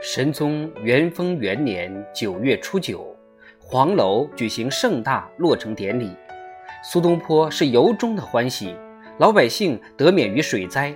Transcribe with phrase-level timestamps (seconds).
[0.00, 3.16] 神宗元丰元年九月初九，
[3.58, 6.12] 黄楼举行盛大落成典礼。
[6.84, 8.76] 苏东坡是由衷的欢喜，
[9.18, 10.94] 老百姓得免于水灾，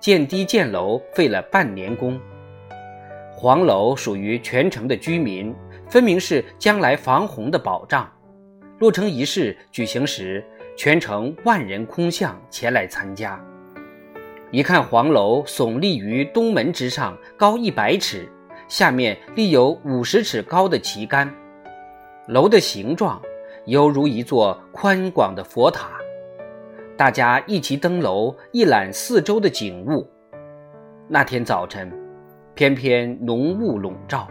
[0.00, 2.20] 建堤建楼费了半年功。
[3.30, 5.54] 黄楼属于全城的居民，
[5.88, 8.10] 分明是将来防洪的保障。
[8.80, 10.44] 落成仪式举行时，
[10.76, 13.40] 全城万人空巷前来参加。
[14.50, 18.28] 一看黄楼耸立于东门之上，高一百尺，
[18.70, 21.28] 下面立有五十尺高的旗杆，
[22.28, 23.20] 楼的形状
[23.66, 25.90] 犹如一座宽广的佛塔。
[26.96, 30.08] 大家一齐登楼，一览四周的景物。
[31.08, 31.92] 那天早晨。
[32.54, 34.28] 偏偏浓雾笼罩，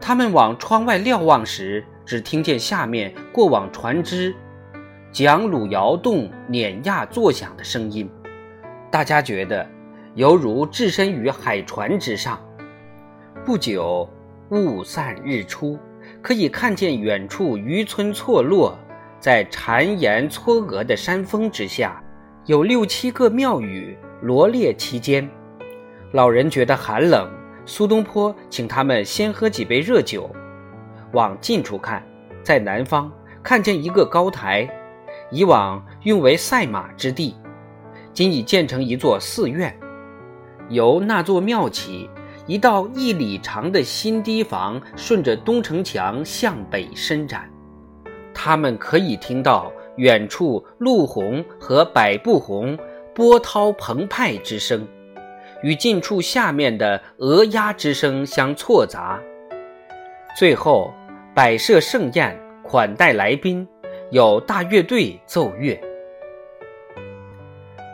[0.00, 4.34] 他们往窗外瞭望时，只听见下面过往船只
[5.12, 8.10] 桨橹摇动、碾压作响的声音。
[8.90, 9.64] 大家觉得
[10.14, 12.43] 犹如置身于海船之上。
[13.44, 14.08] 不久，
[14.48, 15.78] 雾散日出，
[16.22, 18.74] 可以看见远处渔村错落，
[19.20, 22.02] 在巉岩嵯峨的山峰之下，
[22.46, 25.28] 有六七个庙宇罗列其间。
[26.12, 27.30] 老人觉得寒冷，
[27.66, 30.30] 苏东坡请他们先喝几杯热酒。
[31.12, 32.02] 往近处看，
[32.42, 34.66] 在南方看见一个高台，
[35.30, 37.36] 以往用为赛马之地，
[38.14, 39.78] 今已建成一座寺院。
[40.70, 42.08] 由那座庙起，
[42.46, 47.50] 一道一里长的新堤防顺着东城墙向北伸展，
[48.34, 52.78] 他们可以听到远处陆鸿和百步洪
[53.14, 54.86] 波涛澎湃之声。
[55.62, 59.18] 与近处下面的鹅鸭之声相错杂，
[60.36, 60.92] 最后
[61.34, 63.66] 摆设盛宴款待来宾，
[64.10, 65.80] 有大乐队奏乐。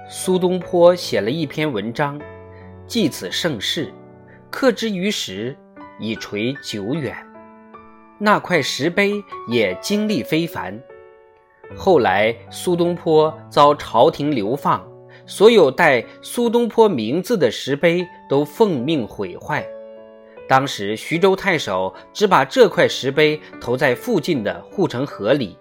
[0.08, 2.20] 苏东坡写了一篇文章，
[2.88, 3.94] 记此盛事，
[4.50, 5.56] 刻之于石，
[5.98, 7.16] 以垂久远。
[8.18, 9.12] 那块石碑
[9.48, 10.78] 也经历非凡。
[11.77, 14.86] 后来苏东坡遭朝廷流放。
[15.27, 19.64] 所有带苏东坡名字的石碑都奉命毁坏。
[20.48, 25.56] 当时徐州太守只把这块石碑投在附近的护城河里。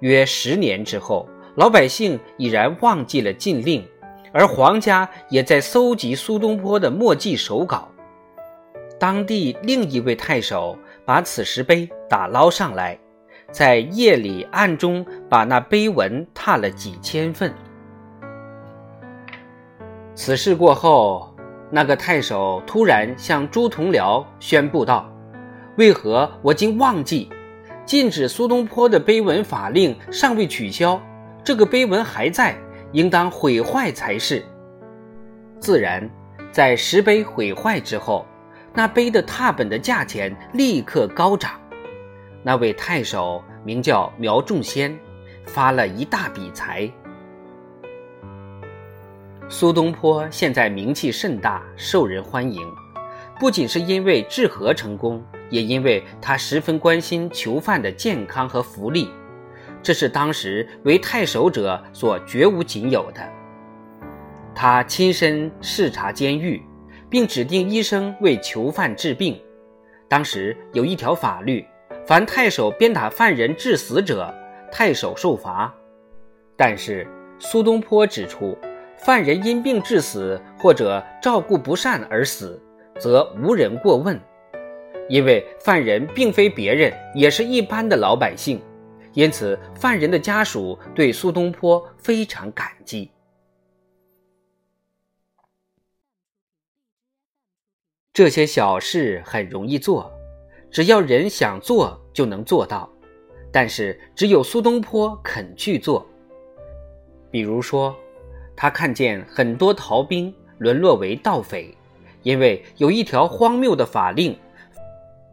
[0.00, 3.84] 约十年之后，老百姓已然忘记了禁令，
[4.32, 7.88] 而皇家也在搜集苏东坡的墨迹手稿。
[8.98, 12.98] 当地另一位太守把此石碑打捞上来，
[13.50, 17.52] 在夜里暗中把那碑文拓了几千份。
[20.14, 21.34] 此事过后，
[21.70, 25.10] 那个太守突然向朱同僚宣布道
[25.78, 27.30] ：“为何我竟忘记
[27.86, 31.00] 禁止苏东坡的碑文法令尚未取消？
[31.42, 32.54] 这个碑文还在，
[32.92, 34.44] 应当毁坏才是。”
[35.60, 36.08] 自然，
[36.50, 38.26] 在石碑毁坏之后，
[38.72, 41.52] 那碑的拓本的价钱立刻高涨。
[42.42, 44.98] 那位太守名叫苗仲先，
[45.44, 46.90] 发了一大笔财。
[49.48, 52.66] 苏东坡现在名气甚大，受人欢迎，
[53.38, 59.10] 不仅是因为治河成功，也因为他十分关心囚犯的健康和福利，
[59.82, 63.20] 这是当时为太守者所绝无仅有的。
[64.54, 66.62] 他亲身视察监狱，
[67.08, 69.40] 并指定医生为囚犯治病。
[70.08, 71.64] 当时有一条法律，
[72.06, 74.32] 凡太守鞭打犯人致死者，
[74.70, 75.72] 太守受罚。
[76.56, 77.06] 但是
[77.38, 78.56] 苏东坡指出。
[79.02, 82.60] 犯人因病致死，或者照顾不善而死，
[82.98, 84.20] 则无人过问，
[85.08, 88.60] 因为犯人并非别人，也是一般的老百姓，
[89.12, 93.10] 因此犯人的家属对苏东坡非常感激。
[98.12, 100.12] 这些小事很容易做，
[100.70, 102.90] 只要人想做就能做到，
[103.52, 106.06] 但是只有苏东坡肯去做，
[107.30, 107.96] 比如说。
[108.56, 111.74] 他看见很多逃兵沦落为盗匪，
[112.22, 114.38] 因为有一条荒谬的法令：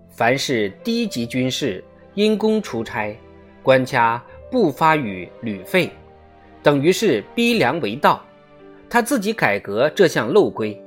[0.09, 1.83] 凡是低级军士
[2.13, 3.19] 因公出差，
[3.67, 5.91] 官家不发与旅费，
[6.63, 8.23] 等于是逼良为盗。
[8.89, 10.81] 他自己改革这项漏规，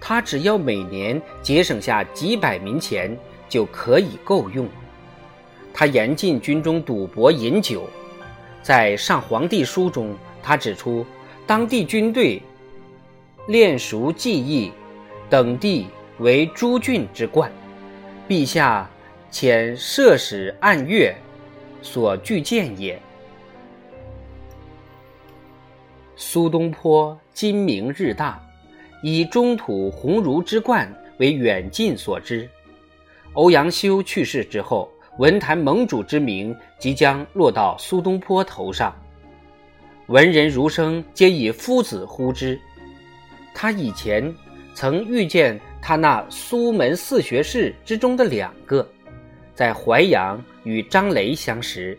[0.00, 3.16] 他只要每年节省下几百民钱
[3.48, 4.68] 就可以够用。
[5.72, 7.88] 他严禁军中赌博饮酒，
[8.60, 11.06] 在上皇帝书中，他指出。
[11.46, 12.42] 当地军队
[13.46, 14.72] 练熟技艺，
[15.28, 15.86] 等地
[16.18, 17.48] 为诸郡之冠。
[18.28, 18.90] 陛下
[19.30, 21.14] 遣摄使按阅，
[21.82, 23.00] 所具见也。
[26.16, 28.40] 苏东坡今明日大，
[29.02, 32.48] 以中土鸿儒之冠为远近所知。
[33.32, 38.94] 欧阳修去世之后，文坛盟主之名即将落到苏东坡头上，
[40.08, 42.60] 文人儒生皆以夫子呼之。
[43.54, 44.34] 他以前
[44.74, 48.86] 曾遇见他那苏门四学士之中的两个，
[49.60, 51.98] 在淮阳与张雷相识，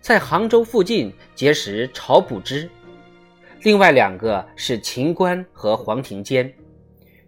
[0.00, 2.66] 在杭州附近结识晁补之。
[3.60, 6.50] 另外两个是秦观和黄庭坚，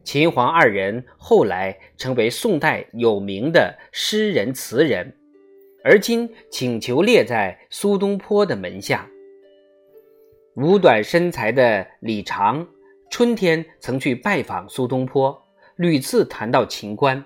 [0.02, 5.14] 秦黄二人后来成为宋代有名的诗人词人，
[5.84, 9.06] 而今请求列在苏东坡的门下。
[10.54, 12.66] 五短身材的李常，
[13.10, 15.38] 春天曾去拜访苏东坡，
[15.76, 17.22] 屡次谈到秦观，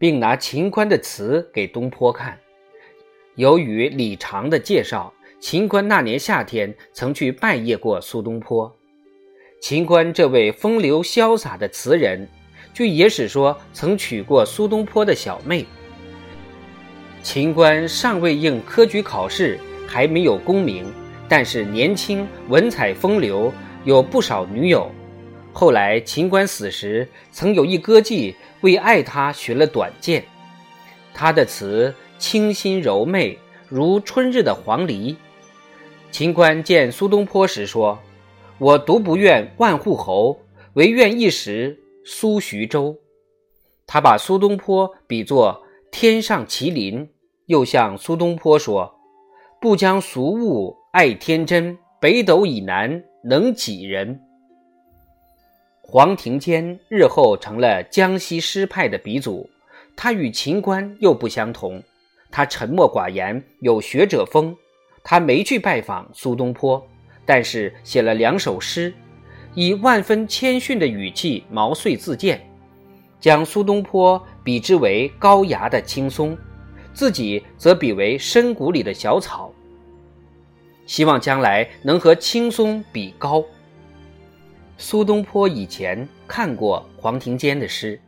[0.00, 2.36] 并拿秦观的词给东坡看。
[3.36, 5.14] 由于李常的介绍。
[5.40, 8.70] 秦观那年夏天曾去拜谒过苏东坡。
[9.58, 12.28] 秦观这位风流潇洒的词人，
[12.74, 15.64] 据野史说曾娶过苏东坡的小妹。
[17.22, 20.84] 秦观尚未应科举考试，还没有功名，
[21.26, 23.50] 但是年轻文采风流，
[23.86, 24.90] 有不少女友。
[25.54, 30.24] 后来秦观死时，曾有一歌妓为爱他学了短剑。
[31.12, 35.16] 他的词清新柔媚，如春日的黄鹂。
[36.10, 37.98] 秦观见苏东坡时说
[38.58, 40.38] ：“我独不愿万户侯，
[40.74, 42.96] 唯愿一时苏徐州。”
[43.86, 47.08] 他把苏东坡比作天上麒麟，
[47.46, 48.94] 又向苏东坡说
[49.60, 54.20] ：“不将俗物爱天真，北斗以南能几人？”
[55.92, 59.50] 黄庭坚日后成了江西诗派的鼻祖，
[59.96, 61.82] 他与秦观又不相同，
[62.30, 64.56] 他沉默寡言，有学者风。
[65.02, 66.80] 他没去拜访苏东坡，
[67.26, 68.94] 但是写了两首诗，
[69.52, 72.40] 以万分谦逊的语气毛遂自荐，
[73.18, 76.38] 将苏东坡比之为高崖的青松，
[76.94, 79.52] 自己则比为深谷里的小草，
[80.86, 83.44] 希望将来能和青松比高。
[84.80, 88.00] 苏东坡以前看过黄庭坚的诗，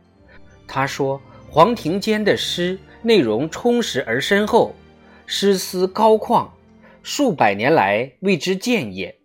[0.67, 4.73] 他说黄庭坚的诗内容充实而深厚，
[5.27, 6.49] 诗思高旷。
[7.03, 9.15] 数百年来未之见也。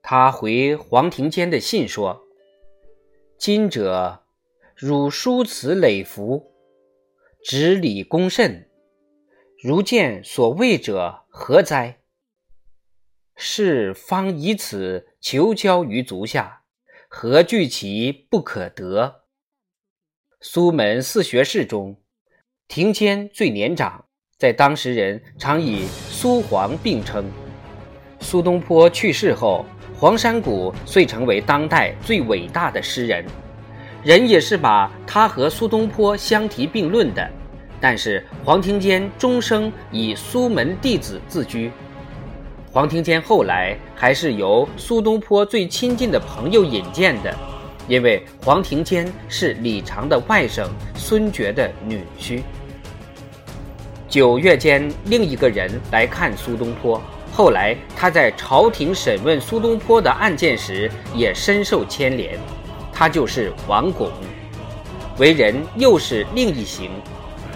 [0.00, 2.22] 他回黄庭坚的信说
[3.36, 4.22] ：“今者
[4.74, 6.52] 汝书辞累浮，
[7.44, 8.66] 执礼恭慎，
[9.62, 11.99] 如见所谓者何哉？
[13.42, 16.60] 是方以此求交于足下，
[17.08, 19.22] 何惧其不可得？”
[20.42, 21.96] 苏门四学士中，
[22.68, 24.04] 庭坚最年长。
[24.36, 27.30] 在当时人常以苏黄并称。
[28.20, 29.64] 苏东坡去世后，
[29.96, 33.24] 黄山谷遂成为当代最伟大的诗人，
[34.04, 37.26] 人也是把他和苏东坡相提并论的。
[37.80, 41.70] 但是黄庭坚终生以苏门弟子自居。
[42.72, 47.34] 黄庭坚后来还是由苏东坡最亲近的朋友引荐的，
[47.88, 52.40] 因为黄庭坚是李常的外甥孙觉的女婿。
[54.08, 57.02] 九月间，另一个人来看苏东坡。
[57.32, 62.38] 后来，他在朝廷审问苏东坡的案件时，也深受牵连。
[62.92, 64.12] 他就是王巩，
[65.18, 66.88] 为人又是另一行。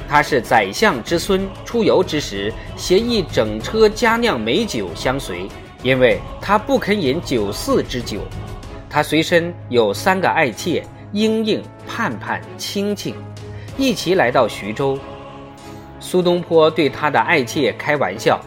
[0.08, 5.48] 他是宰相之孙，出游之时，携一整车佳酿美酒相随，
[5.82, 8.20] 因为他不肯饮酒肆之酒。
[8.88, 13.14] 他随身有三个爱妾，莺莺、盼盼、青青，
[13.76, 14.98] 一齐来到徐州。
[15.98, 18.38] 苏东坡对他的爱妾开玩笑，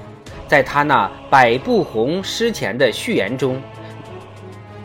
[0.48, 3.62] 在他那《百步红》诗前的序言中，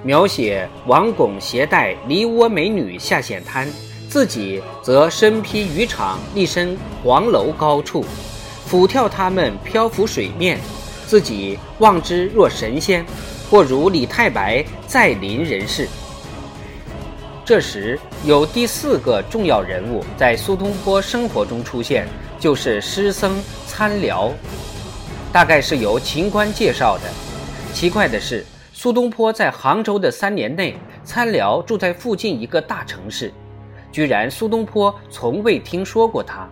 [0.03, 3.69] 描写王巩携带梨涡美女下险滩，
[4.13, 8.05] 自己则身披渔场，立身黄楼高处，
[8.67, 10.59] 俯眺他们漂浮水面，
[11.07, 13.07] 自己望之若神仙，
[13.51, 15.89] 或如李太白在临人世。
[17.43, 22.07] 这时，有第四个重要人物在苏东坡生活中出现。
[22.39, 24.31] 就是诗僧参辽，
[25.33, 27.05] 大概是由秦观介绍的。
[27.73, 33.33] 奇怪的是，苏东坡在杭州的三年内，参辽住在附近一个大城市，
[33.93, 36.49] 居然苏东坡从未听说过他。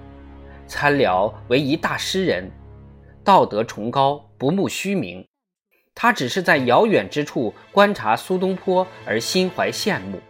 [0.67, 2.49] 参辽为一大诗人，
[3.25, 5.27] 道德崇高，不慕虚名。
[5.93, 10.21] 他只是在遥远之处观察苏东坡而心怀羡慕。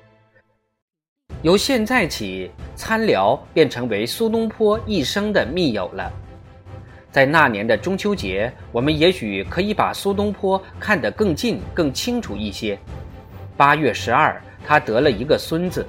[1.42, 6.10] 由现在起，参辽便成为苏东坡一生的密友了。
[7.10, 12.78] 在那年的中秋节，我们也许可以把苏东坡看得更近、更清楚一些。
[13.56, 15.86] 八月十二，他得了一个孙子，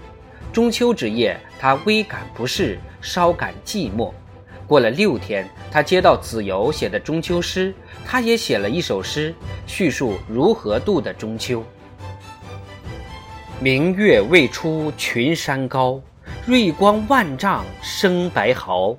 [0.53, 4.12] 中秋之夜，他微感不适，稍感寂寞。
[4.67, 7.74] 过了六天，他接到子由写的中秋诗，
[8.05, 9.34] 他也写了一首诗，
[9.65, 11.63] 叙述如何度的中秋。
[13.62, 16.01] 明月未出群山高，
[16.46, 18.93] 瑞光万丈生白毫。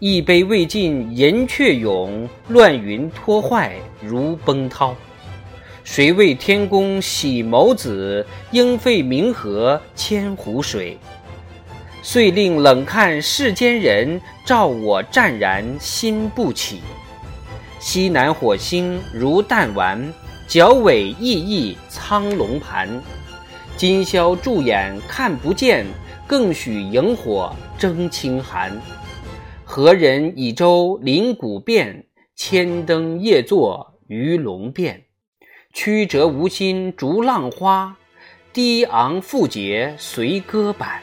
[0.00, 4.96] 一杯未尽银雀涌，乱云拖坏如崩涛。
[5.92, 8.24] 谁为天公洗眸子？
[8.52, 10.96] 应费冥河千湖水。
[12.00, 16.78] 遂令冷看世间人，照我湛然心不起。
[17.80, 20.00] 西南火星如弹丸，
[20.46, 22.88] 角尾熠熠苍龙盘。
[23.76, 25.84] 今宵驻眼看不见，
[26.24, 28.80] 更许萤火争清寒。
[29.64, 32.04] 何人以舟临古汴？
[32.36, 35.02] 千灯夜坐鱼龙殿。
[35.72, 37.96] 曲折无心逐浪花，
[38.52, 41.00] 低昂复节随歌板。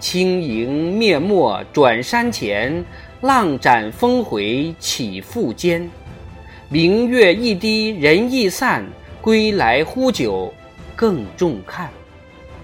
[0.00, 2.84] 轻盈灭没转山前，
[3.20, 5.88] 浪展峰回起复间。
[6.70, 8.86] 明月一低人亦散，
[9.20, 10.52] 归来呼酒
[10.96, 11.90] 更重看。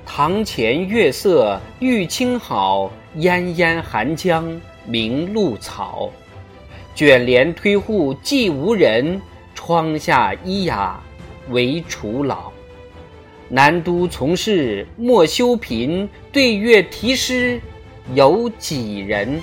[0.07, 6.11] 堂前月色玉清好，烟烟寒江明露草。
[6.95, 9.21] 卷帘推户寂无人，
[9.55, 11.03] 窗下咿呀
[11.49, 12.53] 为楚老。
[13.49, 17.61] 南都从事莫修贫，对月题诗
[18.15, 19.43] 有几人？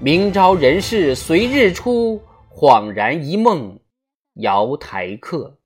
[0.00, 3.78] 明朝人事随日出，恍然一梦
[4.34, 5.56] 瑶台客。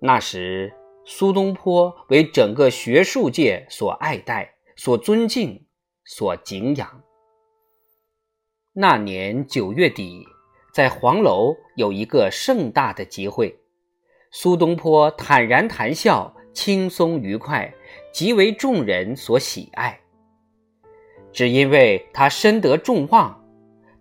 [0.00, 0.72] 那时，
[1.04, 5.66] 苏东坡为整个学术界所爱戴、所尊敬、
[6.04, 7.03] 所敬仰。
[8.76, 10.26] 那年九月底，
[10.72, 13.56] 在黄楼有一个盛大的集会。
[14.32, 17.72] 苏东坡坦然谈笑，轻松愉快，
[18.12, 20.00] 极为众人所喜爱。
[21.32, 23.44] 只因为他深得众望，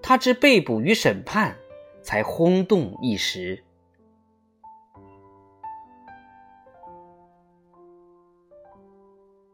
[0.01, 1.56] 他之被捕与审判，
[2.01, 3.63] 才轰动一时。